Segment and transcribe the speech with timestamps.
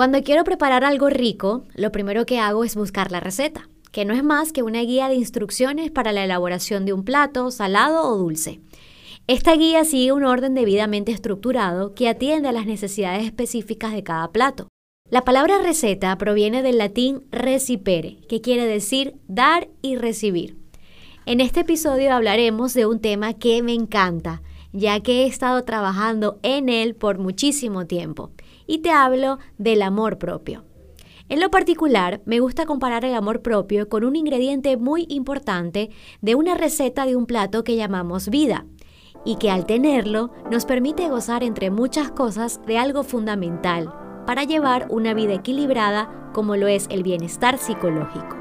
[0.00, 4.14] Cuando quiero preparar algo rico, lo primero que hago es buscar la receta, que no
[4.14, 8.16] es más que una guía de instrucciones para la elaboración de un plato, salado o
[8.16, 8.60] dulce.
[9.26, 14.32] Esta guía sigue un orden debidamente estructurado que atiende a las necesidades específicas de cada
[14.32, 14.68] plato.
[15.10, 20.56] La palabra receta proviene del latín recipere, que quiere decir dar y recibir.
[21.26, 24.40] En este episodio hablaremos de un tema que me encanta,
[24.72, 28.30] ya que he estado trabajando en él por muchísimo tiempo,
[28.70, 30.64] y te hablo del amor propio.
[31.28, 35.90] En lo particular, me gusta comparar el amor propio con un ingrediente muy importante
[36.20, 38.66] de una receta de un plato que llamamos vida,
[39.24, 43.92] y que al tenerlo nos permite gozar entre muchas cosas de algo fundamental
[44.24, 48.39] para llevar una vida equilibrada como lo es el bienestar psicológico.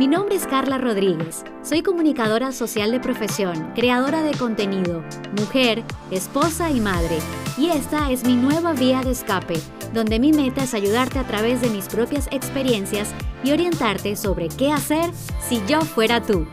[0.00, 5.04] Mi nombre es Carla Rodríguez, soy comunicadora social de profesión, creadora de contenido,
[5.38, 7.18] mujer, esposa y madre,
[7.58, 9.60] y esta es mi nueva vía de escape,
[9.92, 13.10] donde mi meta es ayudarte a través de mis propias experiencias
[13.44, 15.10] y orientarte sobre qué hacer
[15.46, 16.46] si yo fuera tú.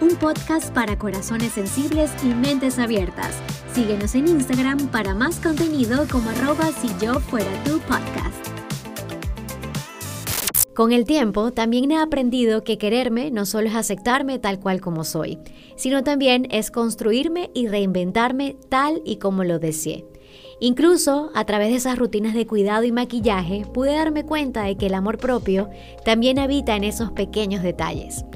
[0.00, 3.42] Un podcast para corazones sensibles y mentes abiertas
[3.76, 8.45] Síguenos en Instagram para más contenido como arroba si yo fuera tu podcast.
[10.76, 15.04] Con el tiempo, también he aprendido que quererme no solo es aceptarme tal cual como
[15.04, 15.38] soy,
[15.74, 20.04] sino también es construirme y reinventarme tal y como lo deseé.
[20.60, 24.88] Incluso a través de esas rutinas de cuidado y maquillaje pude darme cuenta de que
[24.88, 25.70] el amor propio
[26.04, 28.26] también habita en esos pequeños detalles.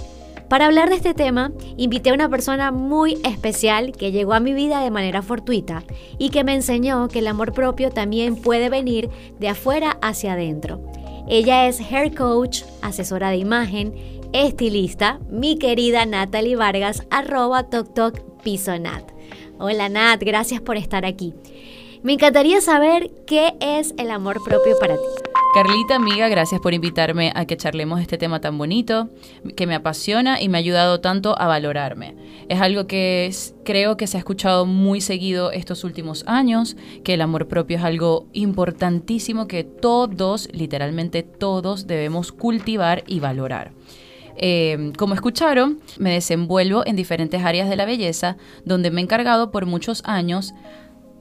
[0.48, 4.54] Para hablar de este tema, invité a una persona muy especial que llegó a mi
[4.54, 5.84] vida de manera fortuita
[6.16, 10.80] y que me enseñó que el amor propio también puede venir de afuera hacia adentro.
[11.28, 13.94] Ella es hair coach, asesora de imagen,
[14.32, 17.68] estilista, mi querida Natalie Vargas, arroba
[18.80, 19.10] Nat.
[19.58, 21.34] Hola Nat, gracias por estar aquí.
[22.03, 25.03] Me encantaría saber qué es el amor propio para ti.
[25.53, 29.11] Carlita, amiga, gracias por invitarme a que charlemos este tema tan bonito,
[29.55, 32.17] que me apasiona y me ha ayudado tanto a valorarme.
[32.48, 33.31] Es algo que
[33.65, 36.75] creo que se ha escuchado muy seguido estos últimos años,
[37.05, 43.72] que el amor propio es algo importantísimo que todos, literalmente todos, debemos cultivar y valorar.
[44.37, 49.50] Eh, como escucharon, me desenvuelvo en diferentes áreas de la belleza, donde me he encargado
[49.50, 50.55] por muchos años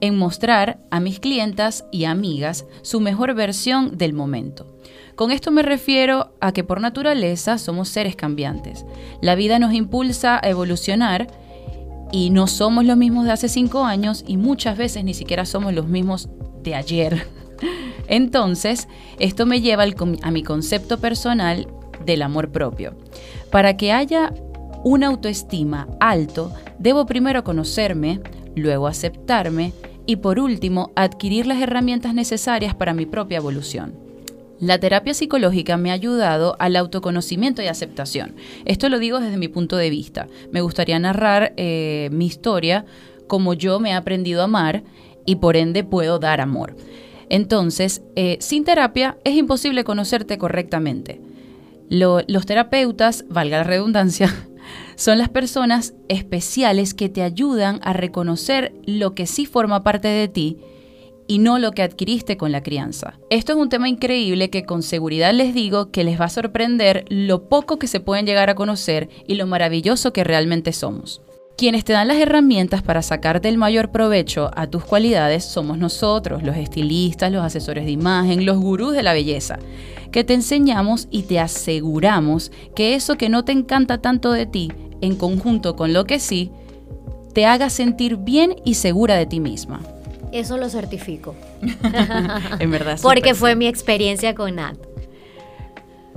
[0.01, 4.79] en mostrar a mis clientas y amigas su mejor versión del momento.
[5.15, 8.85] Con esto me refiero a que por naturaleza somos seres cambiantes.
[9.21, 11.27] La vida nos impulsa a evolucionar
[12.11, 15.73] y no somos los mismos de hace cinco años y muchas veces ni siquiera somos
[15.73, 16.29] los mismos
[16.63, 17.27] de ayer.
[18.07, 18.87] Entonces,
[19.19, 19.83] esto me lleva
[20.21, 21.67] a mi concepto personal
[22.05, 22.95] del amor propio.
[23.51, 24.33] Para que haya
[24.83, 28.21] una autoestima alto, debo primero conocerme,
[28.55, 29.73] luego aceptarme,
[30.09, 33.93] y por último, adquirir las herramientas necesarias para mi propia evolución.
[34.59, 38.33] La terapia psicológica me ha ayudado al autoconocimiento y aceptación.
[38.65, 40.27] Esto lo digo desde mi punto de vista.
[40.51, 42.85] Me gustaría narrar eh, mi historia
[43.27, 44.81] como yo me he aprendido a amar
[45.27, 46.75] y por ende puedo dar amor.
[47.29, 51.21] Entonces, eh, sin terapia es imposible conocerte correctamente.
[51.87, 54.48] los terapeutas, valga la redundancia,
[54.99, 60.27] son las personas especiales que te ayudan a reconocer lo que sí forma parte de
[60.27, 60.57] ti
[61.25, 63.17] y no lo que adquiriste con la crianza.
[63.29, 67.05] Esto es un tema increíble que con seguridad les digo que les va a sorprender
[67.07, 71.21] lo poco que se pueden llegar a conocer y lo maravilloso que realmente somos.
[71.55, 76.43] Quienes te dan las herramientas para sacarte el mayor provecho a tus cualidades somos nosotros,
[76.43, 79.59] los estilistas, los asesores de imagen, los gurús de la belleza,
[80.11, 84.71] que te enseñamos y te aseguramos que eso que no te encanta tanto de ti,
[85.01, 86.51] en conjunto con lo que sí,
[87.33, 89.81] te haga sentir bien y segura de ti misma.
[90.31, 91.35] Eso lo certifico.
[92.59, 92.99] en verdad.
[93.01, 94.77] Porque fue mi experiencia con Nat.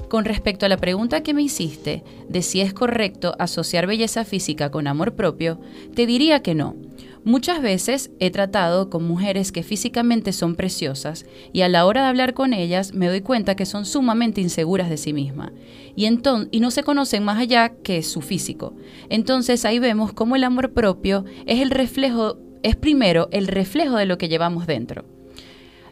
[0.08, 4.70] Con respecto a la pregunta que me hiciste de si es correcto asociar belleza física
[4.70, 5.58] con amor propio,
[5.94, 6.76] te diría que no.
[7.24, 12.08] Muchas veces he tratado con mujeres que físicamente son preciosas y a la hora de
[12.08, 15.52] hablar con ellas me doy cuenta que son sumamente inseguras de sí mismas
[15.94, 18.74] y, y no se conocen más allá que su físico.
[19.08, 24.06] Entonces ahí vemos cómo el amor propio es el reflejo, es primero el reflejo de
[24.06, 25.04] lo que llevamos dentro.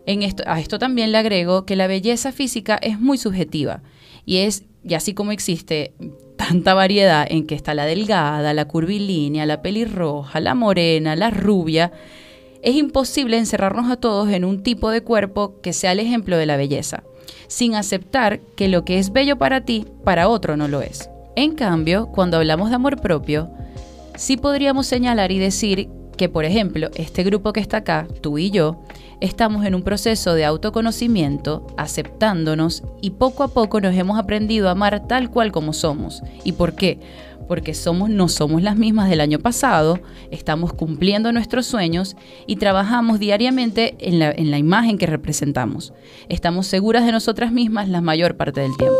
[0.06, 3.82] En esto, a esto también le agrego que la belleza física es muy subjetiva
[4.24, 5.94] y es, y así como existe
[6.50, 11.92] tanta variedad en que está la delgada, la curvilínea, la pelirroja, la morena, la rubia,
[12.60, 16.46] es imposible encerrarnos a todos en un tipo de cuerpo que sea el ejemplo de
[16.46, 17.04] la belleza,
[17.46, 21.08] sin aceptar que lo que es bello para ti, para otro no lo es.
[21.36, 23.48] En cambio, cuando hablamos de amor propio,
[24.16, 25.88] sí podríamos señalar y decir
[26.20, 28.82] que, por ejemplo, este grupo que está acá, tú y yo,
[29.22, 34.72] estamos en un proceso de autoconocimiento, aceptándonos y poco a poco nos hemos aprendido a
[34.72, 36.22] amar tal cual como somos.
[36.44, 37.00] ¿Y por qué?
[37.48, 39.98] Porque somos, no somos las mismas del año pasado,
[40.30, 45.94] estamos cumpliendo nuestros sueños y trabajamos diariamente en la, en la imagen que representamos.
[46.28, 48.98] Estamos seguras de nosotras mismas la mayor parte del tiempo.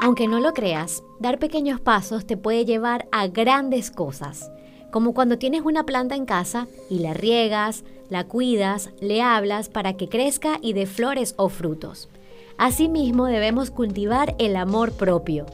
[0.00, 4.48] Aunque no lo creas, dar pequeños pasos te puede llevar a grandes cosas
[4.92, 9.94] como cuando tienes una planta en casa y la riegas, la cuidas, le hablas para
[9.94, 12.10] que crezca y dé flores o frutos.
[12.58, 15.46] Asimismo debemos cultivar el amor propio,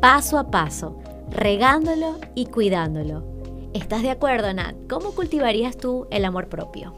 [0.00, 1.00] paso a paso,
[1.30, 3.24] regándolo y cuidándolo.
[3.72, 4.76] ¿Estás de acuerdo, Nat?
[4.90, 6.94] ¿Cómo cultivarías tú el amor propio?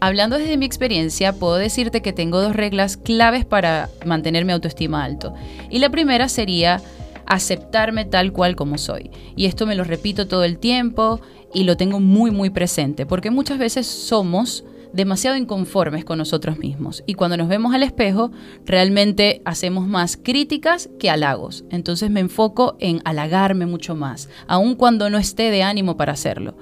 [0.00, 5.04] Hablando desde mi experiencia, puedo decirte que tengo dos reglas claves para mantener mi autoestima
[5.04, 5.32] alto.
[5.70, 6.82] Y la primera sería
[7.26, 9.10] aceptarme tal cual como soy.
[9.36, 11.20] Y esto me lo repito todo el tiempo
[11.54, 17.02] y lo tengo muy muy presente, porque muchas veces somos demasiado inconformes con nosotros mismos
[17.06, 18.30] y cuando nos vemos al espejo
[18.66, 21.64] realmente hacemos más críticas que halagos.
[21.70, 26.56] Entonces me enfoco en halagarme mucho más, aun cuando no esté de ánimo para hacerlo.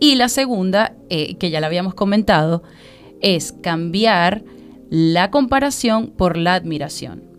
[0.00, 2.62] Y la segunda, eh, que ya la habíamos comentado,
[3.20, 4.42] es cambiar
[4.90, 7.31] la comparación por la admiración.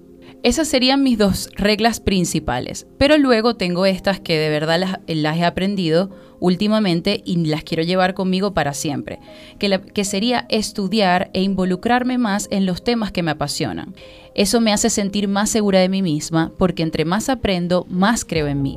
[0.44, 5.46] Esas serían mis dos reglas principales, pero luego tengo estas que de verdad las, he
[5.46, 6.10] aprendido
[6.42, 9.20] últimamente y las quiero llevar conmigo para siempre,
[9.58, 13.96] que, sería estudiar e involucrarme más en los temas que me apasionan.
[14.36, 18.48] Eso me hace sentir más segura de mí misma porque entre más aprendo, más creo
[18.48, 18.76] en mí.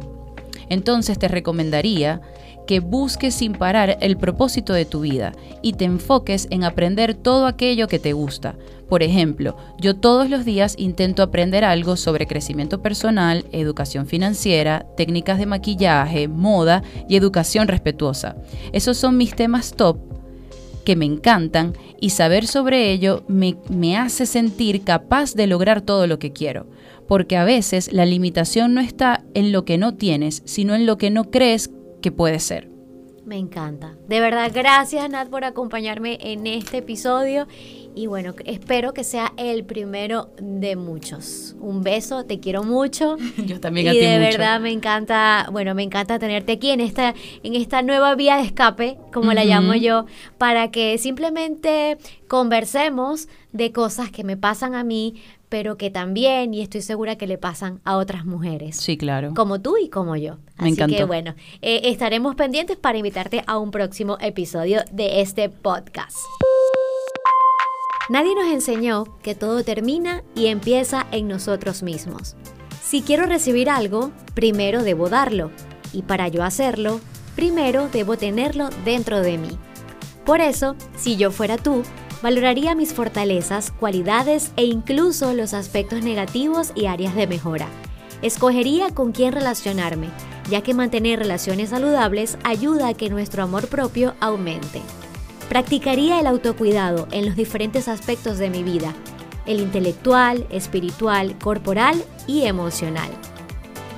[0.69, 2.21] Entonces te recomendaría
[2.67, 5.33] que busques sin parar el propósito de tu vida
[5.63, 8.57] y te enfoques en aprender todo aquello que te gusta.
[8.89, 15.39] Por ejemplo, yo todos los días intento aprender algo sobre crecimiento personal, educación financiera, técnicas
[15.39, 18.37] de maquillaje, moda y educación respetuosa.
[18.73, 19.99] Esos son mis temas top
[20.85, 26.07] que me encantan y saber sobre ello me, me hace sentir capaz de lograr todo
[26.07, 26.67] lo que quiero
[27.07, 30.99] porque a veces la limitación no está en lo que no tienes, sino en lo
[30.99, 31.71] que no crees
[32.07, 32.69] que puede ser.
[33.25, 33.97] Me encanta.
[34.07, 37.49] De verdad, gracias Nat por acompañarme en este episodio
[37.97, 41.57] y bueno, espero que sea el primero de muchos.
[41.59, 43.17] Un beso, te quiero mucho.
[43.45, 46.81] Yo también a ti Y de verdad me encanta, bueno, me encanta tenerte aquí en
[46.81, 50.07] esta en esta nueva vía de escape, como la llamo yo,
[50.39, 51.99] para que simplemente
[52.29, 55.15] conversemos de cosas que me pasan a mí,
[55.49, 58.77] pero que también, y estoy segura que le pasan a otras mujeres.
[58.77, 59.33] Sí, claro.
[59.35, 60.39] Como tú y como yo.
[60.59, 65.49] Me Así que bueno, eh, estaremos pendientes para invitarte a un próximo episodio de este
[65.49, 66.17] podcast.
[68.09, 72.37] Nadie nos enseñó que todo termina y empieza en nosotros mismos.
[72.81, 75.51] Si quiero recibir algo, primero debo darlo.
[75.93, 77.01] Y para yo hacerlo,
[77.35, 79.59] primero debo tenerlo dentro de mí.
[80.25, 81.83] Por eso, si yo fuera tú,
[82.23, 87.69] Valoraría mis fortalezas, cualidades e incluso los aspectos negativos y áreas de mejora.
[88.23, 90.09] Escogería con quién relacionarme,
[90.49, 94.81] ya que mantener relaciones saludables ayuda a que nuestro amor propio aumente.
[95.51, 98.95] Practicaría el autocuidado en los diferentes aspectos de mi vida,
[99.45, 103.11] el intelectual, espiritual, corporal y emocional.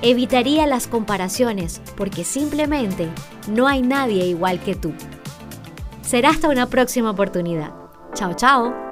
[0.03, 3.09] Evitaría las comparaciones porque simplemente
[3.49, 4.93] no hay nadie igual que tú.
[6.03, 7.88] Será hasta una próxima oportunidad.
[8.13, 8.88] 再见。